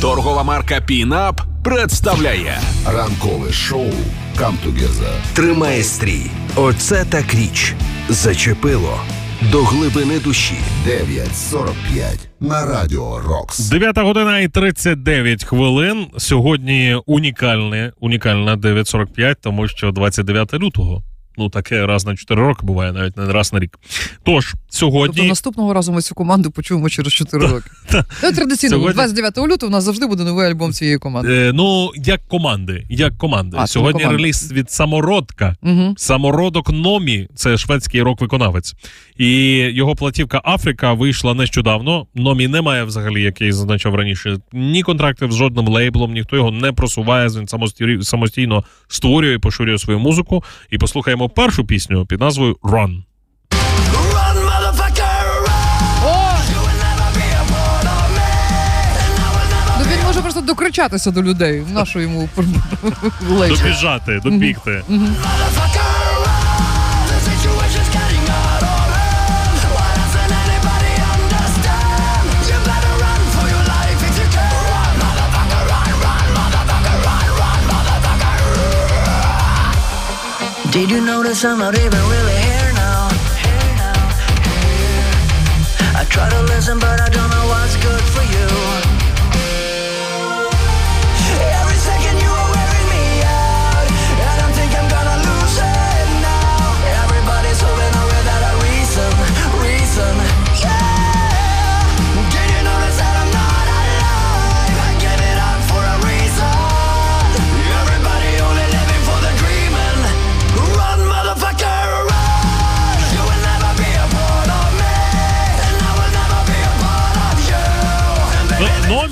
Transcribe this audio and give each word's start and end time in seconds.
Торгова 0.00 0.42
марка 0.42 0.80
Пінап 0.80 1.40
представляє 1.64 2.60
Ранкове 2.86 3.52
шоу 3.52 3.90
«Come 4.36 4.54
Тримає 5.34 5.82
стрій. 5.82 6.22
Оце 6.56 7.04
так 7.04 7.34
річ. 7.34 7.74
Зачепило 8.08 9.00
до 9.52 9.62
глибини 9.64 10.18
душі. 10.18 10.54
9.45 10.86 12.28
на 12.40 12.66
радіо 12.66 13.18
Рокс. 13.18 13.68
9 13.68 13.98
година 13.98 14.38
і 14.38 14.48
39 14.48 15.44
хвилин. 15.44 16.06
Сьогодні 16.18 16.96
унікальне, 17.06 17.92
унікальна 18.00 18.56
9.45, 18.56 19.36
тому 19.42 19.68
що 19.68 19.90
29 19.92 20.54
лютого. 20.54 21.02
Ну, 21.38 21.48
таке 21.48 21.86
раз 21.86 22.06
на 22.06 22.16
4 22.16 22.40
роки 22.42 22.66
буває, 22.66 22.92
навіть 22.92 23.16
не 23.16 23.32
раз 23.32 23.52
на 23.52 23.58
рік. 23.58 23.78
Тож, 24.24 24.54
сьогодні. 24.68 25.16
Тобто 25.16 25.28
наступного 25.28 25.74
разу 25.74 25.92
ми 25.92 26.02
цю 26.02 26.14
команду 26.14 26.50
почуємо 26.50 26.88
через 26.88 27.12
4 27.12 27.46
роки. 27.46 27.70
Ну, 28.22 28.32
Традиційно, 28.32 28.70
Сьогодні- 28.70 28.94
29 28.94 29.38
лютого 29.46 29.70
у 29.70 29.72
нас 29.72 29.84
завжди 29.84 30.06
буде 30.06 30.24
новий 30.24 30.46
альбом 30.46 30.72
цієї 30.72 30.98
команди. 30.98 31.32
Е, 31.34 31.52
ну, 31.54 31.90
як 31.96 32.28
команди. 32.28 32.86
Як 32.90 33.18
команди. 33.18 33.56
А, 33.60 33.66
Сьогодні 33.66 34.00
команди. 34.02 34.22
реліз 34.22 34.52
від 34.52 34.70
самородка. 34.70 35.56
Угу. 35.62 35.94
Самородок 35.96 36.70
Номі, 36.72 37.28
це 37.34 37.58
шведський 37.58 38.02
рок-виконавець. 38.02 38.74
І 39.18 39.56
його 39.56 39.96
платівка 39.96 40.40
Африка 40.44 40.92
вийшла 40.92 41.34
нещодавно. 41.34 42.06
Номі 42.14 42.48
не 42.48 42.60
має 42.60 42.84
взагалі, 42.84 43.22
як 43.22 43.40
я 43.40 43.46
і 43.46 43.52
зазначав 43.52 43.94
раніше, 43.94 44.38
ні 44.52 44.82
контрактів 44.82 45.32
з 45.32 45.36
жодним 45.36 45.68
лейблом, 45.68 46.12
ніхто 46.12 46.36
його 46.36 46.50
не 46.50 46.72
просуває. 46.72 47.28
Він 47.28 48.02
самостійно 48.02 48.64
створює 48.88 49.34
і 49.34 49.38
поширює 49.38 49.78
свою 49.78 49.98
музику. 49.98 50.44
І 50.70 50.78
послухаємо 50.78 51.19
першу 51.28 51.64
пісню 51.64 52.06
під 52.06 52.20
назвою 52.20 52.56
Run. 52.62 53.02
Ну 60.16 60.22
просто 60.22 60.40
докричатися 60.40 61.10
до 61.10 61.22
людей. 61.22 61.62
Нашу 61.72 62.00
йому. 62.00 62.28
Добіжати, 63.48 64.20
добігти. 64.24 64.82
Did 80.72 80.88
you 80.88 81.00
notice 81.00 81.44
I'm 81.44 81.58
not 81.58 81.76
even 81.76 81.98
really 81.98 82.29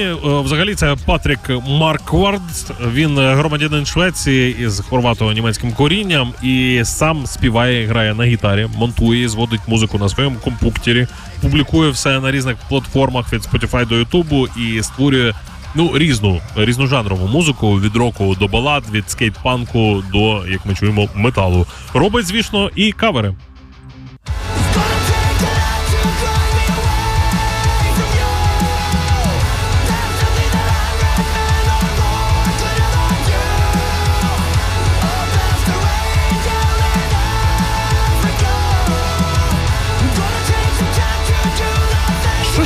Е, 0.00 0.40
взагалі, 0.40 0.74
це 0.74 0.96
Патрік 1.06 1.38
Марквард. 1.68 2.72
Він 2.92 3.18
громадянин 3.18 3.86
Швеції 3.86 4.56
із 4.64 4.80
хорвато-німецьким 4.80 5.72
корінням 5.72 6.32
і 6.42 6.80
сам 6.84 7.26
співає, 7.26 7.86
грає 7.86 8.14
на 8.14 8.24
гітарі, 8.24 8.68
монтує, 8.76 9.28
зводить 9.28 9.60
музику 9.66 9.98
на 9.98 10.08
своєму 10.08 10.36
компуктері, 10.36 11.06
публікує 11.42 11.90
все 11.90 12.20
на 12.20 12.30
різних 12.30 12.56
платформах 12.68 13.32
від 13.32 13.42
Spotify 13.42 13.88
до 13.88 13.94
Ютубу 13.94 14.48
і 14.56 14.82
створює. 14.82 15.32
Ну, 15.74 15.98
різну 15.98 16.40
різножанрову 16.56 17.28
музику 17.28 17.80
від 17.80 17.96
року 17.96 18.36
до 18.40 18.48
балад, 18.48 18.84
від 18.92 19.04
скейт-панку 19.04 20.02
до, 20.12 20.46
як 20.48 20.66
ми 20.66 20.74
чуємо, 20.74 21.08
металу. 21.14 21.66
Робить, 21.94 22.26
звісно, 22.26 22.70
і 22.76 22.92
кавери. 22.92 23.34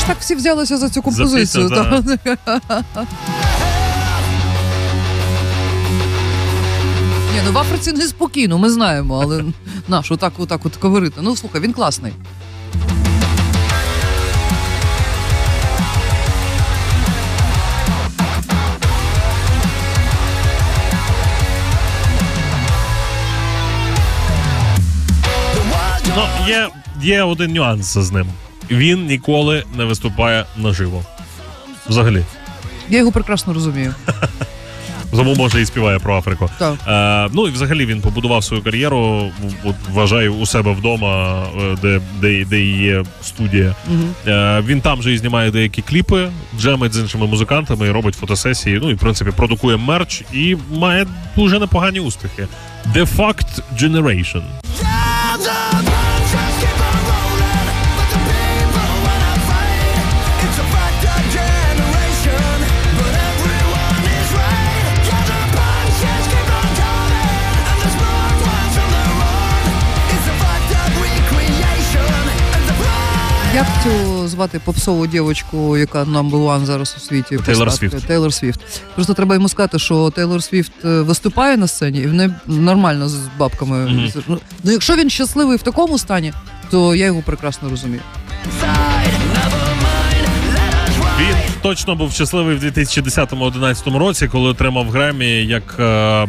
Ж 0.05 0.09
так 0.09 0.17
всі 0.21 0.35
взялися 0.35 0.77
за 0.77 0.89
цю 0.91 1.03
композицію? 1.03 1.69
пісню, 1.69 1.77
Та- 2.95 3.07
Ні, 7.35 7.41
ну 7.47 7.53
в 7.53 7.59
Африці 7.59 7.93
неспокійно, 7.93 8.59
ми 8.59 8.71
знаємо, 8.71 9.21
але 9.23 9.45
наш 9.89 10.11
отак, 10.13 10.33
отак 10.39 10.67
от 10.67 10.83
говорити. 10.83 11.21
Ну 11.23 11.37
слухай, 11.37 11.61
він 11.61 11.73
класний. 11.73 12.13
Ну, 26.17 26.23
є, 26.49 26.69
є 27.03 27.23
один 27.23 27.53
нюанс 27.53 27.99
з 27.99 28.13
ним. 28.13 28.27
Він 28.71 29.07
ніколи 29.07 29.65
не 29.77 29.85
виступає 29.85 30.45
наживо. 30.57 31.05
Взагалі. 31.89 32.25
Я 32.89 32.99
його 32.99 33.13
прекрасно 33.13 33.55
розумію. 33.55 33.95
Тому 35.17 35.35
може 35.35 35.63
і 35.63 35.67
співає 35.67 35.99
про 35.99 36.17
Африку. 36.17 36.51
Так. 36.59 36.75
Е, 36.89 37.31
ну 37.33 37.49
і 37.49 37.51
взагалі 37.51 37.87
він 37.87 38.01
побудував 38.01 38.45
свою 38.45 38.63
кар'єру. 38.63 39.31
От, 39.65 39.75
вважаю 39.93 40.35
у 40.35 40.47
себе 40.47 40.73
вдома, 40.73 41.43
е, 41.43 41.77
де, 41.83 42.01
де, 42.21 42.45
де 42.45 42.61
є 42.61 43.05
студія. 43.23 43.75
Е, 44.27 44.63
він 44.67 44.81
там 44.81 45.03
же 45.03 45.13
і 45.13 45.19
знімає 45.19 45.51
деякі 45.51 45.83
кліпи, 45.83 46.31
джемить 46.61 46.93
з 46.93 46.99
іншими 46.99 47.27
музикантами, 47.27 47.87
і 47.87 47.91
робить 47.91 48.15
фотосесії. 48.15 48.79
Ну 48.83 48.91
і 48.91 48.95
в 48.95 48.99
принципі 48.99 49.31
продукує 49.37 49.77
мерч 49.77 50.23
і 50.33 50.57
має 50.73 51.07
дуже 51.37 51.59
непогані 51.59 52.01
успіхи. 52.01 52.47
The 52.95 53.17
Fact 53.17 53.61
Generation. 53.81 54.43
Цю 73.83 74.29
звати 74.29 74.61
попсову 74.65 75.07
дівочку, 75.07 75.77
яка 75.77 76.05
number 76.05 76.31
one 76.31 76.65
зараз 76.65 76.95
у 76.97 77.01
світі? 77.01 77.39
Тейлор 77.47 77.73
Свіфт. 77.73 78.07
Тейлор 78.07 78.33
Свіфт. 78.33 78.61
Просто 78.95 79.15
треба 79.15 79.35
йому 79.35 79.49
сказати, 79.49 79.79
що 79.79 80.11
Тейлор 80.11 80.43
Свіфт 80.43 80.73
е, 80.85 80.89
виступає 80.89 81.57
на 81.57 81.67
сцені 81.67 81.99
і 81.99 82.07
в 82.07 82.13
неї 82.15 82.31
нормально 82.47 83.09
з 83.09 83.19
бабками. 83.39 83.87
Мгм. 83.87 84.13
Ну, 84.29 84.39
якщо 84.65 84.97
він 84.97 85.11
щасливий 85.11 85.57
в 85.57 85.63
такому 85.63 85.99
стані, 85.99 86.33
то 86.71 86.95
я 86.95 87.07
його 87.07 87.23
прекрасно 87.23 87.71
розумію. 87.71 88.01
Він 91.21 91.37
точно 91.63 91.95
був 91.95 92.13
щасливий 92.13 92.57
в 92.57 92.65
2010-2011 92.65 93.99
році, 93.99 94.29
коли 94.29 94.49
отримав 94.49 94.91
Гремі 94.91 95.27
як, 95.27 95.77
е, 95.79 95.85
е, 95.85 96.27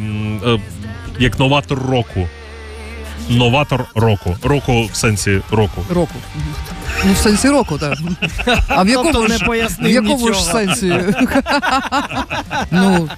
як 1.20 1.40
новатор 1.40 1.80
року. 1.90 2.28
Новатор 3.30 3.86
року. 3.96 4.38
Року 4.44 4.90
в 4.94 4.96
сенсі 4.96 5.42
року. 5.52 5.86
Року. 5.90 6.16
Ну, 7.06 7.14
в 7.14 7.18
сенсі 7.18 7.50
року, 7.50 7.78
так. 7.78 7.98
А 8.68 8.84
в 8.84 8.88
якому, 8.88 9.12
Тобто 9.14 9.28
не 9.28 9.38
ж, 9.38 9.46
пояснив 9.46 9.92
в 9.92 9.94
якому 9.94 10.18
ж 10.18 10.40
нічого. 10.40 10.52
сенсі? 10.52 10.94
ну, 12.72 13.10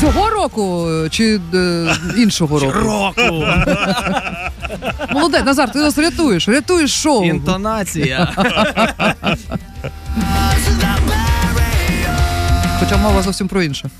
цього 0.00 0.30
року 0.30 0.88
чи 1.10 1.40
е, 1.54 1.94
іншого 2.16 2.58
року? 2.58 2.72
Року! 2.78 3.22
Молодець, 5.12 5.44
Назар, 5.44 5.72
ти 5.72 5.78
нас 5.78 5.98
рятуєш, 5.98 6.48
рятуєш 6.48 7.02
шоу. 7.02 7.24
Інтонація. 7.24 8.28
Хоча 12.80 12.96
мова 12.96 13.22
зовсім 13.22 13.48
про 13.48 13.62
інше. 13.62 13.90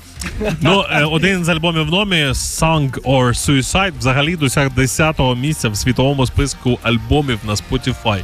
Ну, 0.61 0.85
е, 0.91 1.03
один 1.03 1.45
з 1.45 1.49
альбомів 1.49 1.85
номі 1.85 2.15
Song 2.25 2.91
or 2.91 3.27
Suicide 3.29 3.93
взагалі 3.99 4.35
досяг 4.35 4.67
10-го 4.67 5.35
місця 5.35 5.69
в 5.69 5.77
світовому 5.77 6.25
списку 6.27 6.79
альбомів 6.83 7.39
на 7.47 7.53
Spotify. 7.53 8.21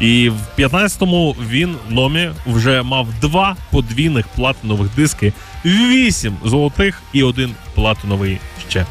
І 0.00 0.28
в 0.28 0.60
15-му 0.60 1.36
він 1.50 1.76
номі 1.88 2.30
вже 2.46 2.82
мав 2.82 3.08
два 3.20 3.56
подвійних 3.70 4.28
платинових 4.28 4.88
диски, 4.96 5.32
вісім 5.64 6.36
золотих 6.44 7.02
і 7.12 7.22
один 7.22 7.54
платиновий 7.74 8.38
ще. 8.68 8.86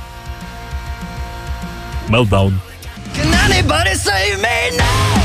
Meltdown. 2.08 2.60
Can 3.16 3.34
anybody 3.34 3.96
save 3.96 4.38
me 4.42 4.78
now? 4.78 5.25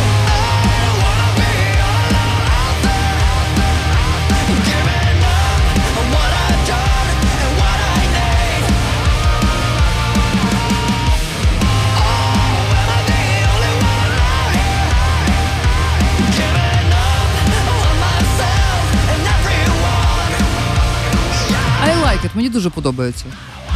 Мені 22.40 22.50
дуже 22.50 22.70
подобається. 22.70 23.25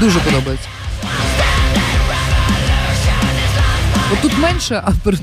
Дуже 0.01 0.21
подобається. 0.21 0.69
От 4.13 4.21
тут 4.23 4.39
менше, 4.39 4.83
а 4.85 4.91
перед 5.05 5.21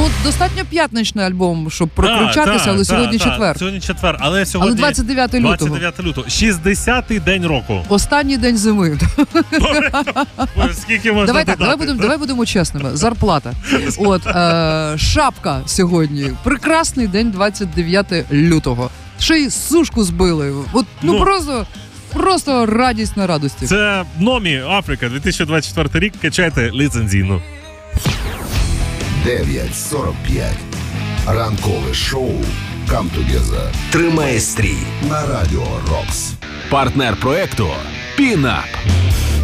Ну, 0.00 0.08
достатньо 0.24 0.64
п'ятничний 0.70 1.24
альбом, 1.26 1.70
щоб 1.70 1.88
прокручатися, 1.88 2.70
але 2.70 2.84
сьогодні 2.84 3.18
четвер. 3.18 3.58
Сьогодні 3.58 3.80
четвер, 3.80 4.16
але 4.20 4.46
сьогодні 4.46 4.76
29 4.76 5.34
лютого. 5.34 5.56
29 5.56 6.00
лютого. 6.00 6.26
60-й 6.26 7.18
день 7.18 7.46
року. 7.46 7.84
Останній 7.88 8.36
день 8.36 8.56
зими. 8.56 8.98
Скільки 10.72 11.12
можна 11.12 11.26
Давай 11.26 11.44
так, 11.44 11.58
давай 11.58 11.76
будемо, 11.76 12.00
давай 12.00 12.18
будемо 12.18 12.46
чесними. 12.46 12.90
Зарплата. 12.96 13.52
От 13.98 14.26
е, 14.26 14.98
шапка 14.98 15.60
сьогодні. 15.66 16.30
Прекрасний 16.44 17.06
день, 17.06 17.30
29 17.30 18.32
лютого. 18.32 18.90
Ще 19.18 19.34
й 19.34 19.50
сушку 19.50 20.04
збили. 20.04 20.54
От 20.72 20.86
ну, 21.02 21.12
Ну. 21.12 21.20
просто, 21.20 21.66
просто 22.12 22.66
радість 22.66 23.16
на 23.16 23.26
радості. 23.26 23.66
Це 23.66 24.04
Номі 24.18 24.62
Африка, 24.68 25.08
2024 25.08 26.06
рік. 26.06 26.14
Качайте 26.22 26.70
ліцензійну. 26.70 27.42
9.45. 29.26 30.52
Ранкове 31.26 31.94
шоу 31.94 32.32
Together 32.90 33.72
Тримає 33.90 34.40
стрій. 34.40 34.76
на 35.10 35.26
Радіо 35.26 35.66
Рокс. 35.90 36.32
Партнер 36.70 37.16
проекту 37.16 37.68
Пінап. 38.16 38.64